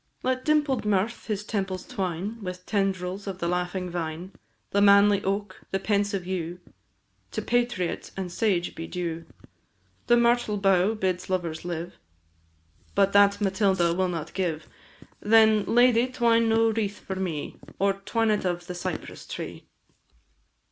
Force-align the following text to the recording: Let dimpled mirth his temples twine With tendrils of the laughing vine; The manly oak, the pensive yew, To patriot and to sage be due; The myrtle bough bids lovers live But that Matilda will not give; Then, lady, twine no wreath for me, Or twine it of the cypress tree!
Let 0.23 0.43
dimpled 0.43 0.83
mirth 0.83 1.27
his 1.27 1.43
temples 1.43 1.85
twine 1.85 2.41
With 2.43 2.65
tendrils 2.65 3.27
of 3.27 3.37
the 3.37 3.47
laughing 3.47 3.87
vine; 3.87 4.31
The 4.71 4.81
manly 4.81 5.23
oak, 5.23 5.61
the 5.69 5.77
pensive 5.77 6.25
yew, 6.25 6.59
To 7.29 7.41
patriot 7.43 8.09
and 8.17 8.31
to 8.31 8.35
sage 8.35 8.73
be 8.73 8.87
due; 8.87 9.25
The 10.07 10.17
myrtle 10.17 10.57
bough 10.57 10.95
bids 10.95 11.29
lovers 11.29 11.63
live 11.63 11.99
But 12.95 13.13
that 13.13 13.39
Matilda 13.41 13.93
will 13.93 14.09
not 14.09 14.33
give; 14.33 14.67
Then, 15.19 15.65
lady, 15.65 16.07
twine 16.07 16.49
no 16.49 16.71
wreath 16.71 16.97
for 16.97 17.15
me, 17.15 17.59
Or 17.77 17.93
twine 17.93 18.31
it 18.31 18.43
of 18.43 18.65
the 18.65 18.73
cypress 18.73 19.27
tree! 19.27 19.67